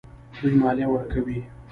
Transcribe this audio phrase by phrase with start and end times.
[0.41, 1.39] دوی مالیه ورکوي.